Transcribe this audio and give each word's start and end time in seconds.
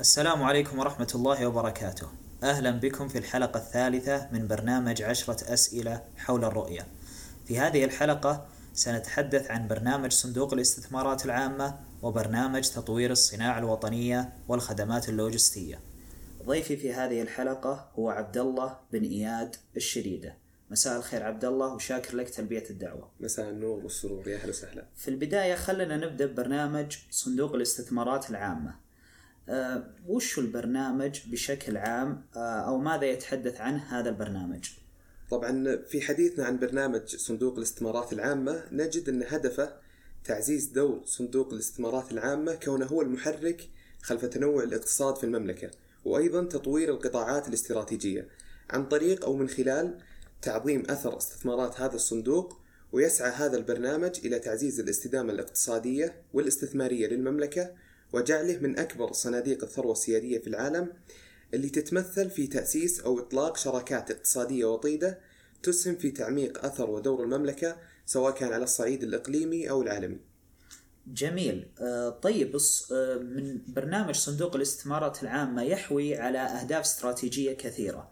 السلام 0.00 0.42
عليكم 0.42 0.78
ورحمة 0.78 1.12
الله 1.14 1.46
وبركاته. 1.46 2.08
أهلا 2.42 2.70
بكم 2.70 3.08
في 3.08 3.18
الحلقة 3.18 3.58
الثالثة 3.58 4.28
من 4.32 4.48
برنامج 4.48 5.02
عشرة 5.02 5.52
أسئلة 5.54 6.02
حول 6.16 6.44
الرؤية. 6.44 6.86
في 7.46 7.58
هذه 7.58 7.84
الحلقة 7.84 8.46
سنتحدث 8.74 9.50
عن 9.50 9.68
برنامج 9.68 10.12
صندوق 10.12 10.52
الاستثمارات 10.52 11.24
العامة 11.24 11.78
وبرنامج 12.02 12.68
تطوير 12.68 13.10
الصناعة 13.10 13.58
الوطنية 13.58 14.32
والخدمات 14.48 15.08
اللوجستية. 15.08 15.80
ضيفي 16.46 16.76
في 16.76 16.92
هذه 16.92 17.22
الحلقة 17.22 17.90
هو 17.94 18.10
عبد 18.10 18.38
الله 18.38 18.78
بن 18.92 19.04
إياد 19.04 19.56
الشريدة. 19.76 20.34
مساء 20.70 20.96
الخير 20.96 21.22
عبد 21.22 21.44
الله 21.44 21.74
وشاكر 21.74 22.16
لك 22.16 22.30
تلبية 22.30 22.64
الدعوة. 22.70 23.10
مساء 23.20 23.48
النور 23.48 23.84
والسرور 23.84 24.28
يا 24.28 24.36
أهلا 24.36 24.48
وسهلا. 24.48 24.86
في 24.96 25.08
البداية 25.08 25.54
خلنا 25.54 25.96
نبدأ 25.96 26.26
ببرنامج 26.26 26.96
صندوق 27.10 27.54
الاستثمارات 27.54 28.30
العامة. 28.30 28.89
أه 29.50 29.84
وش 30.08 30.38
البرنامج 30.38 31.20
بشكل 31.26 31.76
عام 31.76 32.22
أه 32.36 32.38
أو 32.38 32.78
ماذا 32.78 33.04
يتحدث 33.04 33.60
عنه 33.60 33.78
هذا 33.78 34.08
البرنامج؟ 34.08 34.70
طبعا 35.30 35.76
في 35.76 36.00
حديثنا 36.00 36.44
عن 36.44 36.58
برنامج 36.58 37.16
صندوق 37.16 37.56
الاستثمارات 37.56 38.12
العامة 38.12 38.62
نجد 38.72 39.08
أن 39.08 39.22
هدفه 39.22 39.72
تعزيز 40.24 40.66
دور 40.66 41.02
صندوق 41.04 41.52
الاستثمارات 41.52 42.12
العامة 42.12 42.54
كونه 42.54 42.86
هو 42.86 43.02
المحرك 43.02 43.68
خلف 44.02 44.24
تنوع 44.24 44.62
الاقتصاد 44.62 45.16
في 45.16 45.24
المملكة 45.24 45.70
وأيضا 46.04 46.44
تطوير 46.44 46.90
القطاعات 46.90 47.48
الاستراتيجية 47.48 48.28
عن 48.70 48.88
طريق 48.88 49.24
أو 49.24 49.36
من 49.36 49.48
خلال 49.48 49.98
تعظيم 50.42 50.82
أثر 50.90 51.16
استثمارات 51.16 51.80
هذا 51.80 51.94
الصندوق 51.94 52.60
ويسعى 52.92 53.30
هذا 53.30 53.56
البرنامج 53.56 54.20
إلى 54.24 54.38
تعزيز 54.38 54.80
الاستدامة 54.80 55.32
الاقتصادية 55.32 56.22
والاستثمارية 56.34 57.06
للمملكة 57.06 57.70
وجعله 58.12 58.58
من 58.58 58.78
أكبر 58.78 59.12
صناديق 59.12 59.64
الثروة 59.64 59.92
السيادية 59.92 60.38
في 60.38 60.46
العالم 60.46 60.92
اللي 61.54 61.68
تتمثل 61.68 62.30
في 62.30 62.46
تأسيس 62.46 63.00
أو 63.00 63.18
إطلاق 63.18 63.56
شراكات 63.56 64.10
اقتصادية 64.10 64.64
وطيدة 64.64 65.18
تسهم 65.62 65.96
في 65.96 66.10
تعميق 66.10 66.64
أثر 66.64 66.90
ودور 66.90 67.22
المملكة 67.24 67.76
سواء 68.06 68.34
كان 68.34 68.52
على 68.52 68.64
الصعيد 68.64 69.02
الإقليمي 69.02 69.70
أو 69.70 69.82
العالمي. 69.82 70.18
جميل. 71.06 71.66
آه، 71.80 72.08
طيب 72.08 72.56
آه، 72.92 73.16
من 73.16 73.58
برنامج 73.68 74.14
صندوق 74.14 74.56
الاستثمارات 74.56 75.22
العامة 75.22 75.62
يحوي 75.62 76.16
على 76.16 76.38
أهداف 76.38 76.84
استراتيجية 76.84 77.52
كثيرة. 77.52 78.10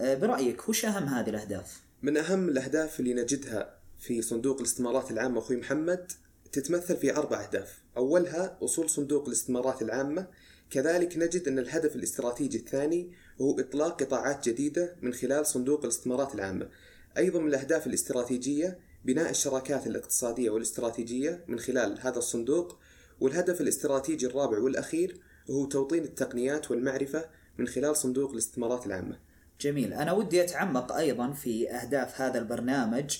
آه، 0.00 0.14
برأيك 0.14 0.68
وش 0.68 0.84
أهم 0.84 1.04
هذه 1.04 1.30
الأهداف؟ 1.30 1.80
من 2.02 2.16
أهم 2.16 2.48
الأهداف 2.48 3.00
اللي 3.00 3.14
نجدها 3.14 3.78
في 4.00 4.22
صندوق 4.22 4.58
الاستثمارات 4.58 5.10
العامة 5.10 5.38
أخوي 5.38 5.56
محمد 5.56 6.12
تتمثل 6.52 6.96
في 6.96 7.16
أربع 7.16 7.44
أهداف. 7.44 7.78
أولها 7.98 8.58
أصول 8.62 8.90
صندوق 8.90 9.26
الاستثمارات 9.26 9.82
العامة. 9.82 10.26
كذلك 10.70 11.16
نجد 11.16 11.48
أن 11.48 11.58
الهدف 11.58 11.96
الاستراتيجي 11.96 12.58
الثاني 12.58 13.12
هو 13.40 13.60
إطلاق 13.60 14.02
قطاعات 14.02 14.48
جديدة 14.48 14.96
من 15.02 15.12
خلال 15.12 15.46
صندوق 15.46 15.82
الاستثمارات 15.82 16.34
العامة. 16.34 16.68
أيضا 17.16 17.40
من 17.40 17.48
الأهداف 17.48 17.86
الاستراتيجية 17.86 18.78
بناء 19.04 19.30
الشراكات 19.30 19.86
الاقتصادية 19.86 20.50
والاستراتيجية 20.50 21.44
من 21.48 21.58
خلال 21.58 21.98
هذا 22.00 22.18
الصندوق 22.18 22.78
والهدف 23.20 23.60
الاستراتيجي 23.60 24.26
الرابع 24.26 24.58
والأخير 24.58 25.20
هو 25.50 25.66
توطين 25.66 26.04
التقنيات 26.04 26.70
والمعرفة 26.70 27.28
من 27.58 27.66
خلال 27.66 27.96
صندوق 27.96 28.32
الاستثمارات 28.32 28.86
العامة. 28.86 29.18
جميل. 29.60 29.92
أنا 29.92 30.12
ودي 30.12 30.42
أتعمق 30.42 30.92
أيضا 30.92 31.32
في 31.32 31.70
أهداف 31.70 32.20
هذا 32.20 32.38
البرنامج 32.38 33.18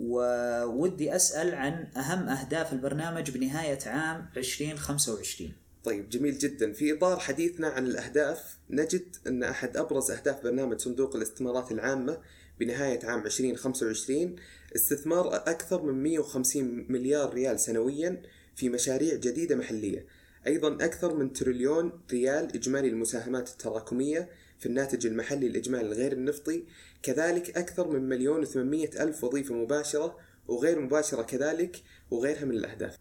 وودي 0.00 1.16
أسأل 1.16 1.54
عن 1.54 1.86
أهم 1.96 2.28
أهداف 2.28 2.72
البرنامج 2.72 3.30
بنهاية 3.30 3.78
عام 3.86 4.26
2025 4.36 5.52
طيب 5.84 6.08
جميل 6.08 6.38
جدا. 6.38 6.72
في 6.72 6.92
إطار 6.92 7.18
حديثنا 7.18 7.68
عن 7.68 7.86
الأهداف 7.86 8.58
نجد 8.70 9.16
أن 9.26 9.42
أحد 9.42 9.76
أبرز 9.76 10.10
أهداف 10.10 10.42
برنامج 10.44 10.80
صندوق 10.80 11.16
الاستثمارات 11.16 11.72
العامة 11.72 12.18
بنهاية 12.60 13.06
عام 13.06 13.26
2025 13.26 14.36
استثمار 14.76 15.36
أكثر 15.36 15.82
من 15.82 16.02
150 16.02 16.86
مليار 16.88 17.34
ريال 17.34 17.60
سنويا 17.60 18.22
في 18.56 18.68
مشاريع 18.68 19.14
جديدة 19.14 19.56
محلية. 19.56 20.06
أيضا 20.46 20.74
أكثر 20.74 21.14
من 21.14 21.32
تريليون 21.32 21.92
ريال 22.10 22.54
إجمالي 22.54 22.88
المساهمات 22.88 23.48
التراكمية 23.48 24.28
في 24.58 24.66
الناتج 24.66 25.06
المحلي 25.06 25.46
الإجمالي 25.46 25.86
الغير 25.86 26.12
النفطي 26.12 26.64
كذلك 27.02 27.58
أكثر 27.58 27.88
من 27.88 28.08
مليون 28.08 28.40
وثمانمية 28.40 28.90
ألف 29.00 29.24
وظيفة 29.24 29.54
مباشرة 29.54 30.16
وغير 30.48 30.80
مباشرة 30.80 31.22
كذلك 31.22 31.82
وغيرها 32.10 32.44
من 32.44 32.54
الأهداف. 32.54 32.96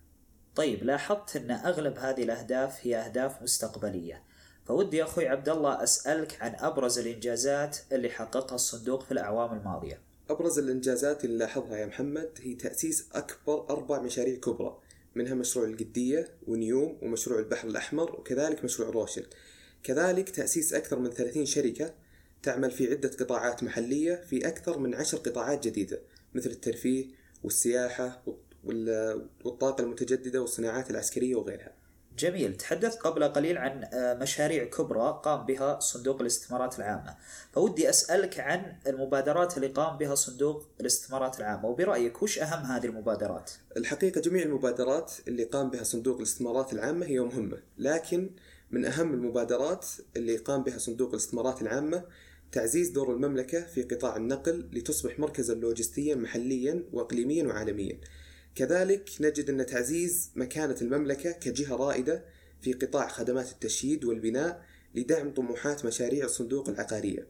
طيب 0.56 0.84
لاحظت 0.84 1.36
أن 1.36 1.52
أغلب 1.52 1.98
هذه 1.98 2.24
الأهداف 2.24 2.88
هي 2.88 2.96
أهداف 2.96 3.42
مستقبلية. 3.42 4.24
فودي 4.66 5.04
أخوي 5.04 5.28
عبد 5.28 5.50
الله 5.50 5.84
أسألك 5.84 6.42
عن 6.42 6.56
أبرز 6.60 7.00
الإنجازات 7.00 7.78
اللي 7.92 8.10
حققها 8.10 8.56
الصندوق 8.56 9.04
في 9.04 9.12
الأعوام 9.12 9.58
الماضية. 9.58 10.02
أبرز 10.30 10.60
الإنجازات 10.60 11.26
اللي 11.26 11.38
لاحظها 11.38 11.78
يا 11.78 11.86
محمد 11.86 12.30
هي 12.42 12.54
تأسيس 12.54 13.10
أكبر 13.14 13.70
أربع 13.70 14.02
مشاريع 14.02 14.36
كبرى 14.36 14.78
منها 15.16 15.34
مشروع 15.34 15.66
القدية 15.66 16.28
ونيوم 16.48 16.98
ومشروع 17.02 17.40
البحر 17.40 17.68
الأحمر 17.68 18.16
وكذلك 18.16 18.64
مشروع 18.64 18.90
روشن 18.90 19.24
كذلك 19.88 20.30
تأسيس 20.30 20.74
أكثر 20.74 21.00
من 21.00 21.10
30 21.10 21.46
شركة 21.46 21.94
تعمل 22.44 22.72
في 22.72 22.92
عدة 22.92 23.12
قطاعات 23.20 23.64
محلية 23.64 24.16
في 24.16 24.48
أكثر 24.48 24.78
من 24.78 24.96
عشر 24.96 25.18
قطاعات 25.18 25.68
جديدة 25.68 26.02
مثل 26.34 26.50
الترفيه 26.50 27.06
والسياحة 27.44 28.24
والطاقة 29.44 29.84
المتجددة 29.84 30.42
والصناعات 30.42 30.92
العسكرية 30.92 31.36
وغيرها. 31.36 31.72
جميل. 32.18 32.58
تحدثت 32.58 33.02
قبل 33.02 33.24
قليل 33.24 33.58
عن 33.58 33.84
آه، 33.94 34.14
مشاريع 34.14 34.64
كبرى 34.64 35.22
قام 35.24 35.46
بها 35.46 35.80
صندوق 35.80 36.22
الاستثمارات 36.22 36.80
العامة. 36.80 37.16
فودي 37.54 37.90
أسألك 37.90 38.40
عن 38.40 38.76
المبادرات 38.88 39.58
اللي 39.58 39.68
قام 39.68 39.98
بها 39.98 40.16
صندوق 40.16 40.68
الاستثمارات 40.82 41.40
العامة 41.40 41.70
وبرأيك 41.70 42.22
وش 42.24 42.40
أهم 42.40 42.66
هذه 42.66 42.86
المبادرات؟ 42.86 43.52
الحقيقة 43.78 44.22
جميع 44.22 44.44
المبادرات 44.44 45.14
اللي 45.28 45.44
قام 45.44 45.70
بها 45.70 45.84
صندوق 45.84 46.18
الاستثمارات 46.18 46.74
العامة 46.74 47.06
هي 47.06 47.20
مهمة 47.20 47.58
لكن 47.78 48.30
من 48.72 48.86
أهم 48.86 49.14
المبادرات 49.14 49.86
اللي 50.18 50.38
قام 50.38 50.64
بها 50.64 50.78
صندوق 50.78 51.10
الاستثمارات 51.10 51.62
العامة 51.62 52.04
تعزيز 52.52 52.90
دور 52.90 53.14
المملكة 53.14 53.66
في 53.66 53.84
قطاع 53.84 54.16
النقل 54.16 54.70
لتصبح 54.74 55.20
مركزا 55.20 55.56
لوجستيا 55.56 56.16
محليا 56.16 56.84
وإقليميا 56.92 57.44
وعالميا. 57.44 58.00
كذلك 58.56 59.10
نجد 59.20 59.50
أن 59.50 59.66
تعزيز 59.66 60.32
مكانة 60.36 60.76
المملكة 60.82 61.32
كجهة 61.32 61.76
رائدة 61.76 62.26
في 62.62 62.74
قطاع 62.74 63.08
خدمات 63.08 63.52
التشييد 63.52 64.06
والبناء 64.06 64.66
لدعم 64.96 65.34
طموحات 65.34 65.86
مشاريع 65.86 66.26
الصندوق 66.26 66.70
العقارية. 66.70 67.28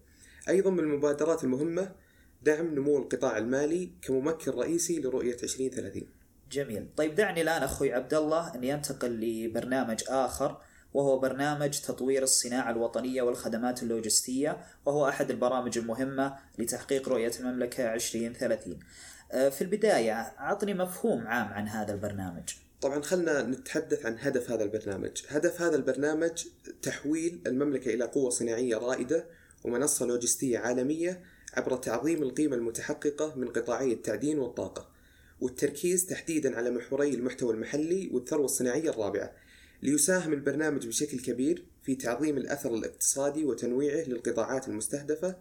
أيضا 0.49 0.69
من 0.69 0.79
المبادرات 0.79 1.43
المهمة 1.43 1.95
دعم 2.43 2.75
نمو 2.75 2.97
القطاع 2.97 3.37
المالي 3.37 3.91
كممكن 4.01 4.51
رئيسي 4.51 4.99
لرؤية 4.99 5.37
2030 5.43 6.03
جميل. 6.51 6.87
طيب 6.97 7.15
دعني 7.15 7.41
الآن 7.41 7.63
أخوي 7.63 7.93
عبد 7.93 8.13
الله 8.13 8.55
أني 8.55 8.73
أنتقل 8.73 9.09
لبرنامج 9.09 10.03
آخر 10.07 10.57
وهو 10.97 11.19
برنامج 11.19 11.79
تطوير 11.79 12.23
الصناعة 12.23 12.71
الوطنية 12.71 13.21
والخدمات 13.21 13.83
اللوجستية 13.83 14.57
وهو 14.85 15.07
أحد 15.07 15.31
البرامج 15.31 15.77
المهمة 15.77 16.35
لتحقيق 16.57 17.09
رؤية 17.09 17.31
المملكة 17.39 17.93
2030 17.93 18.79
آه، 19.31 19.49
في 19.49 19.61
البداية 19.61 20.13
أعطني 20.13 20.73
مفهوم 20.73 21.27
عام 21.27 21.47
عن 21.47 21.67
هذا 21.67 21.93
البرنامج. 21.93 22.43
طبعا 22.81 23.01
خلنا 23.01 23.41
نتحدث 23.41 24.05
عن 24.05 24.17
هدف 24.19 24.51
هذا 24.51 24.63
البرنامج. 24.63 25.11
هدف 25.29 25.61
هذا 25.61 25.75
البرنامج 25.75 26.45
تحويل 26.81 27.41
المملكة 27.47 27.93
إلى 27.93 28.03
قوة 28.03 28.29
صناعية 28.29 28.77
رائدة 28.77 29.25
ومنصة 29.65 30.05
لوجستية 30.05 30.59
عالمية 30.59 31.23
عبر 31.53 31.77
تعظيم 31.77 32.23
القيمة 32.23 32.55
المتحققة 32.55 33.33
من 33.35 33.47
قطاعي 33.47 33.93
التعدين 33.93 34.39
والطاقة 34.39 34.89
والتركيز 35.41 36.05
تحديدا 36.05 36.57
على 36.57 36.71
محوري 36.71 37.13
المحتوى 37.13 37.53
المحلي 37.53 38.09
والثروة 38.13 38.45
الصناعية 38.45 38.89
الرابعة. 38.89 39.46
ليساهم 39.81 40.33
البرنامج 40.33 40.87
بشكل 40.87 41.19
كبير 41.19 41.65
في 41.83 41.95
تعظيم 41.95 42.37
الأثر 42.37 42.73
الاقتصادي 42.73 43.45
وتنويعه 43.45 44.03
للقطاعات 44.07 44.67
المستهدفة 44.67 45.35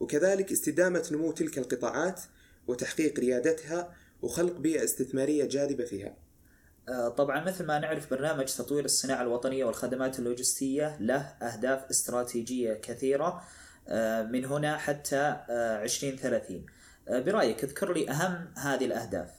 وكذلك 0.00 0.52
استدامة 0.52 1.08
نمو 1.12 1.32
تلك 1.32 1.58
القطاعات 1.58 2.20
وتحقيق 2.66 3.20
ريادتها 3.20 3.94
وخلق 4.22 4.56
بيئة 4.56 4.84
استثمارية 4.84 5.44
جاذبة 5.44 5.84
فيها. 5.84 6.16
آه، 6.88 7.08
طبعا 7.08 7.44
مثل 7.44 7.66
ما 7.66 7.78
نعرف 7.78 8.10
برنامج 8.10 8.44
تطوير 8.44 8.84
الصناعة 8.84 9.22
الوطنية 9.22 9.64
والخدمات 9.64 10.18
اللوجستية 10.18 10.96
له 11.00 11.20
أهداف 11.42 11.84
استراتيجية 11.90 12.74
كثيرة 12.74 13.42
آه، 13.88 14.22
من 14.22 14.44
هنا 14.44 14.76
حتى 14.76 15.36
2030 15.50 16.66
آه، 17.08 17.20
برأيك 17.20 17.64
اذكر 17.64 17.92
لي 17.92 18.10
أهم 18.10 18.48
هذه 18.56 18.84
الأهداف. 18.84 19.37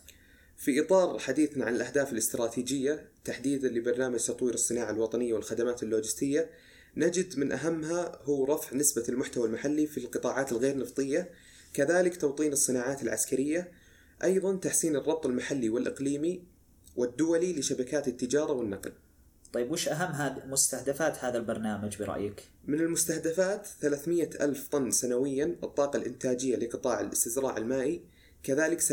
في 0.60 0.82
إطار 0.82 1.20
حديثنا 1.20 1.66
عن 1.66 1.76
الأهداف 1.76 2.14
الاستراتيجية 2.14 3.10
تحديدا 3.26 3.70
لبرنامج 3.70 4.20
تطوير 4.20 4.54
الصناعة 4.54 4.92
الوطنية 4.92 5.34
والخدمات 5.34 5.84
اللوجستية 5.84 6.50
نجد 6.98 7.40
من 7.40 7.52
أهمها 7.52 8.20
هو 8.24 8.46
رفع 8.46 8.76
نسبة 8.76 9.04
المحتوى 9.10 9.48
المحلي 9.48 9.88
في 9.88 9.98
القطاعات 9.98 10.52
الغير 10.52 10.78
نفطية 10.78 11.30
كذلك 11.74 12.22
توطين 12.22 12.54
الصناعات 12.54 13.04
العسكرية 13.04 13.72
أيضا 14.24 14.56
تحسين 14.56 14.96
الربط 14.96 15.26
المحلي 15.26 15.70
والإقليمي 15.70 16.44
والدولي 16.96 17.60
لشبكات 17.60 18.08
التجارة 18.08 18.52
والنقل 18.52 18.94
طيب 19.54 19.72
وش 19.72 19.88
أهم 19.88 20.12
هذه 20.12 20.46
مستهدفات 20.46 21.18
هذا 21.18 21.38
البرنامج 21.38 21.98
برأيك؟ 21.98 22.44
من 22.68 22.80
المستهدفات 22.80 23.68
300 23.82 24.30
ألف 24.42 24.68
طن 24.68 24.92
سنويا 24.92 25.56
الطاقة 25.64 25.98
الإنتاجية 25.98 26.56
لقطاع 26.56 27.02
الاستزراع 27.02 27.58
المائي 27.58 28.02
كذلك 28.44 28.82
70% 28.82 28.92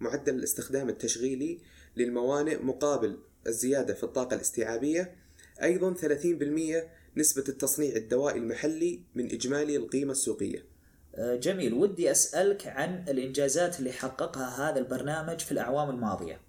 معدل 0.00 0.34
الاستخدام 0.34 0.88
التشغيلي 0.88 1.58
للموانئ 1.96 2.62
مقابل 2.62 3.18
الزيادة 3.46 3.94
في 3.94 4.04
الطاقة 4.04 4.34
الاستيعابية. 4.34 5.14
أيضا 5.62 5.94
30% 5.94 6.88
نسبة 7.16 7.44
التصنيع 7.48 7.96
الدوائي 7.96 8.38
المحلي 8.38 9.00
من 9.14 9.24
إجمالي 9.32 9.76
القيمة 9.76 10.12
السوقية. 10.12 10.64
آه، 11.14 11.36
جميل. 11.36 11.74
ودي 11.74 12.10
أسألك 12.10 12.66
عن 12.66 13.04
الإنجازات 13.08 13.78
اللي 13.78 13.92
حققها 13.92 14.70
هذا 14.70 14.78
البرنامج 14.78 15.40
في 15.40 15.52
الأعوام 15.52 15.90
الماضية. 15.90 16.40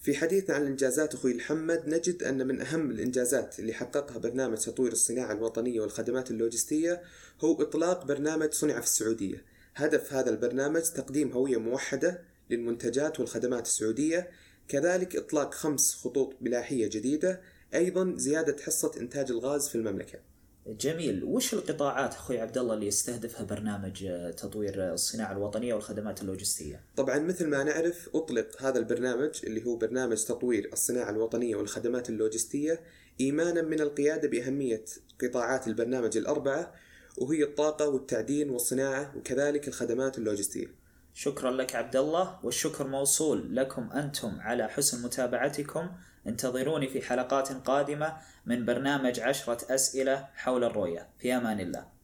في 0.00 0.16
حديثنا 0.16 0.56
عن 0.56 0.62
الإنجازات 0.62 1.14
أخوي 1.14 1.34
محمد 1.34 1.82
نجد 1.86 2.22
أن 2.22 2.46
من 2.46 2.60
أهم 2.60 2.90
الإنجازات 2.90 3.58
اللي 3.58 3.72
حققها 3.72 4.18
برنامج 4.18 4.58
تطوير 4.58 4.92
الصناعة 4.92 5.32
الوطنية 5.32 5.80
والخدمات 5.80 6.30
اللوجستية 6.30 7.02
هو 7.40 7.62
إطلاق 7.62 8.04
برنامج 8.04 8.52
صنع 8.52 8.80
في 8.80 8.86
السعودية. 8.86 9.44
هدف 9.78 10.12
هذا 10.12 10.30
البرنامج 10.30 10.82
تقديم 10.82 11.32
هوية 11.32 11.56
موحدة 11.56 12.20
للمنتجات 12.50 13.20
والخدمات 13.20 13.66
السعودية 13.66 14.30
كذلك 14.68 15.16
إطلاق 15.16 15.54
خمس 15.54 15.94
خطوط 15.94 16.36
ملاحية 16.40 16.86
جديدة 16.86 17.40
أيضا 17.74 18.14
زيادة 18.16 18.56
حصة 18.62 18.92
إنتاج 19.00 19.30
الغاز 19.30 19.68
في 19.68 19.74
المملكة. 19.74 20.18
جميل. 20.66 21.24
وش 21.24 21.54
القطاعات 21.54 22.14
أخوي 22.14 22.40
عبد 22.40 22.58
الله 22.58 22.74
اللي 22.74 22.86
يستهدفها 22.86 23.44
برنامج 23.44 24.08
تطوير 24.36 24.92
الصناعة 24.92 25.32
الوطنية 25.32 25.74
والخدمات 25.74 26.22
اللوجستية؟ 26.22 26.80
طبعا 26.96 27.18
مثل 27.18 27.46
ما 27.46 27.64
نعرف 27.64 28.10
أطلق 28.14 28.62
هذا 28.62 28.78
البرنامج 28.78 29.40
اللي 29.44 29.66
هو 29.66 29.76
برنامج 29.76 30.24
تطوير 30.24 30.70
الصناعة 30.72 31.10
الوطنية 31.10 31.56
والخدمات 31.56 32.08
اللوجستية 32.08 32.80
ايمانا 33.20 33.62
من 33.62 33.80
القيادة 33.80 34.28
بأهمية 34.28 34.84
قطاعات 35.22 35.68
البرنامج 35.68 36.16
الأربعة 36.16 36.74
وهي 37.20 37.42
الطاقة 37.42 37.88
والتعدين 37.88 38.50
والصناعة 38.50 39.16
وكذلك 39.16 39.68
الخدمات 39.68 40.18
اللوجستية. 40.18 40.66
شكرا 41.14 41.50
لك 41.50 41.74
عبد 41.74 41.96
الله 41.96 42.38
والشكر 42.42 42.86
موصول 42.86 43.56
لكم 43.56 43.90
أنتم 43.92 44.40
على 44.40 44.68
حسن 44.68 45.02
متابعتكم. 45.02 45.88
انتظروني 46.26 46.88
في 46.88 47.00
حلقات 47.00 47.52
قادمة 47.52 48.16
من 48.46 48.64
برنامج 48.64 49.20
عشرة 49.20 49.74
أسئلة 49.74 50.28
حول 50.34 50.64
الرؤية. 50.64 51.08
في 51.18 51.36
أمان 51.36 51.60
الله. 51.60 51.97